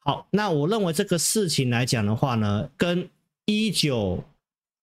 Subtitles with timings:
[0.00, 3.08] 好，那我认为这个事情来讲的话呢，跟
[3.44, 4.24] 一九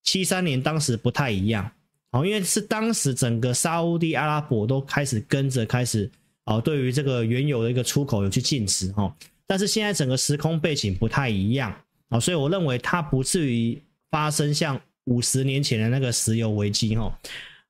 [0.03, 1.69] 七三年当时不太一样。
[2.11, 6.09] 好，因为是当时整个沙乌地阿拉伯都开始跟着开始，
[6.45, 9.13] 哦，对于这个原油的一个出口有去禁止哈。
[9.45, 11.73] 但是现在整个时空背景不太一样
[12.09, 13.81] 啊，所以我认为它不至于
[14.11, 17.11] 发生像五十年前的那个石油危机哈。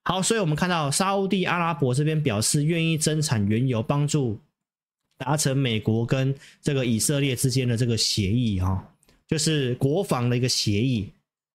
[0.04, 4.40] 好，所以我们看到沙乌地阿拉伯这边表示愿意增产原油，帮助
[5.18, 8.88] 达成美国跟这个以色列之间的这个协议哈，
[9.28, 11.12] 就是国防的一个协议。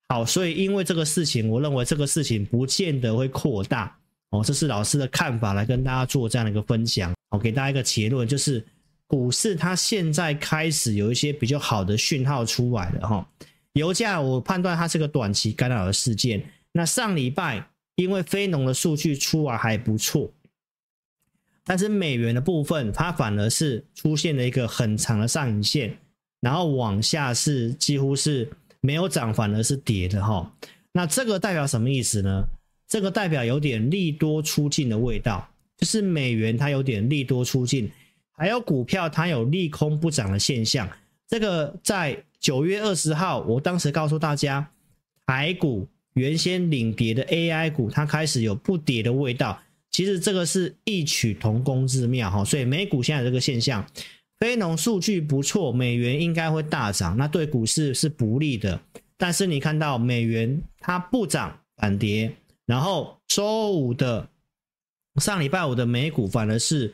[0.09, 3.97] 好，所以因为这个事情，我认为这个事情不见得会扩大
[4.31, 7.15] 哦，这是老师的看法，来跟大家做这样的一个分享。
[7.31, 8.63] 我给大家一个结论，就是
[9.07, 13.27] 股市它现在开始有一些比较好的讯号出来了哈。
[13.73, 16.45] 油价我判断它是个短期干扰的事件。
[16.73, 20.31] 那上礼拜因为非农的数据出来还不错，
[21.65, 25.97] 但是美元的部分它反而是出现了一个很长的上影线，
[26.41, 28.51] 然后往下是几乎是。
[28.85, 30.53] 没有涨，反而是跌的哈。
[30.91, 32.43] 那这个代表什么意思呢？
[32.89, 37.89] 这个代表有点利多出尽的味道，就是美元它有点利多出尽，
[38.33, 40.91] 还有股票它有利空不涨的现象。
[41.29, 44.69] 这个在九月二十号，我当时告诉大家，
[45.29, 49.63] 台股原先领跌的 AI 股，它开始有不跌的味道。
[49.93, 52.45] 其实这个是异曲同工之妙哈。
[52.45, 53.87] 所以美股现在这个现象。
[54.41, 58.81] 非农数据不错，美元应该会大涨，那对股市是不利的。
[59.17, 62.35] 但是你看到美元它不涨反跌，
[62.67, 64.29] 然后周五的
[65.21, 66.93] 上礼拜五的美股反而是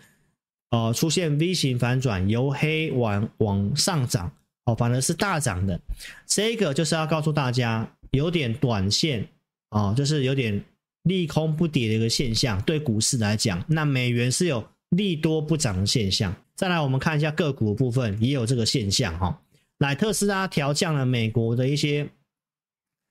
[0.73, 4.31] 呃出现 V 型反转，由黑往往上涨，
[4.67, 5.81] 哦，反而是大涨的。
[6.27, 9.27] 这个就是要告诉大家，有点短线
[9.71, 10.63] 啊，就是有点
[11.09, 16.35] 利空不跌的一个现象，对股市来讲，那美元是有利多不涨的现象。
[16.55, 19.41] 再来，我们看一下个股部分，也有这个现象哈。
[19.79, 22.11] 来，特斯拉调降了美国的一些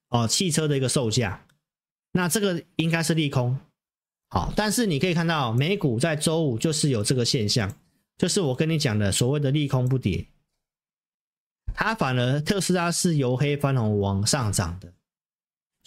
[0.09, 1.45] 哦汽车的一个售价，
[2.11, 3.57] 那这个应该是利空。
[4.29, 7.73] 好，但是你可以看到美股在周五就是有这个现象，
[8.17, 10.27] 就是我跟你讲的所谓的利空不跌，
[11.73, 14.93] 它反而特斯拉是由黑翻红往上涨的。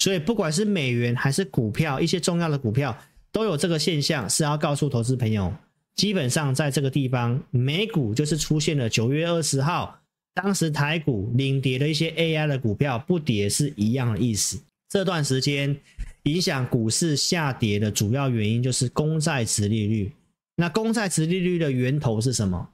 [0.00, 2.98] 所以不管是美元还是股票，一些重要的股票
[3.30, 5.54] 都有这个现象，是要告诉投资朋友。
[5.94, 10.00] 基本上在这个地方，美股就是出现了九月二十号，
[10.34, 14.58] 当时台股领跌的一些 AI 的股票不跌是一样的意思。
[14.88, 15.76] 这段时间
[16.22, 20.10] 影响股市下跌的主要原因就是公债殖利率。
[20.56, 22.68] 那公债殖利率的源头是什么？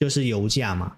[0.00, 0.96] 就是油价嘛。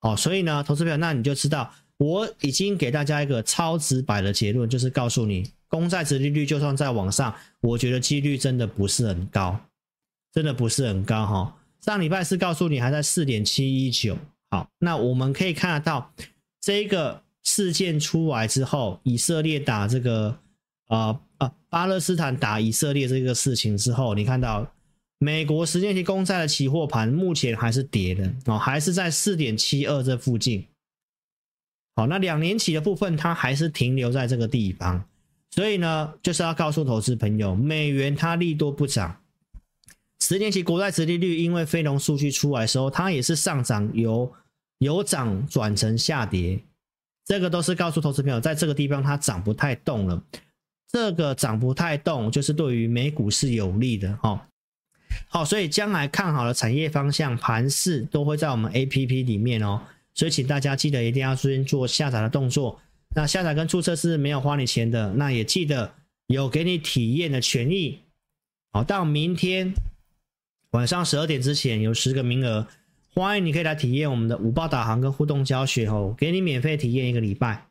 [0.00, 9.60] 哦，所以呢，投资朋友，那你就知道，我已经给大家一个超直白的结论，就是告诉你，公债殖利率就算再往上，我觉得几率真的不是很高。
[10.30, 14.16] 真的不是很高哈，上礼拜是告诉你还在四点七一九，
[14.50, 16.12] 好，那我们可以看得到
[16.60, 20.38] 这个事件出来之后，以色列打这个
[20.88, 24.70] 啊啊巴勒斯坦打以色列这个事情之后，你看到
[25.18, 30.64] 美国十年期公债的期货盘目前还是跌的哦，还是在四点七二这附近，
[31.98, 35.04] 好，那两年期的部分它还是停留在这个地方，
[35.50, 39.20] 所以呢，就是要告诉投资朋友，美元它利多不涨。
[40.20, 44.32] 十年期国债殖利率因为非农数据出来的时候，它也是上涨，由
[44.78, 46.60] 由涨转成下跌，
[47.24, 50.22] 这个都是告诉投资朋友，在这个地方它涨不太动了。
[50.92, 54.40] 这个涨不太动，就是对于美股是有利的哦。
[55.26, 59.80] 好，所以将来看好的产业方向、盘势都会在我们 APP 里面哦。
[60.18, 62.80] 所以请大家记得一定要先做下载的动作。
[63.14, 65.94] 那下载跟注册是没有花你钱的，那也记得
[66.26, 68.00] 有给你体验的权益。
[68.72, 69.72] 好，到明天。
[70.72, 72.66] 晚上十二点之前有十个名额，
[73.14, 77.68] 欢迎你可以来体验我们的五报导航跟互动教学哦，给你免费体验一个礼拜。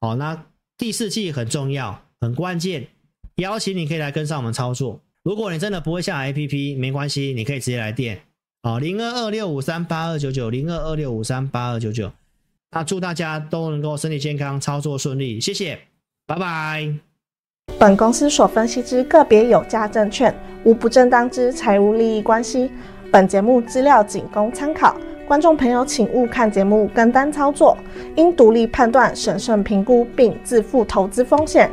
[0.00, 0.46] 好，那
[0.78, 2.88] 第四季很重要，很关键，
[3.36, 5.02] 邀请你可以来跟上我们操作。
[5.22, 8.22] 如果你真的不会下 APP，没关系，你可以直接来电。
[8.64, 12.12] 好，零二二六五三八二九九，零二二六五三八二九九。
[12.70, 15.76] 那祝大家都能够身体健康，操作顺利，谢谢，
[16.28, 16.94] 拜拜。
[17.76, 20.32] 本公司所分析之个别有价证券，
[20.62, 22.70] 无不正当之财务利益关系。
[23.10, 27.76] 本节目资料仅供参考，观众朋友请勿看节目跟单操作，
[28.14, 31.68] 应独立判断、审慎评估并自负投资风险。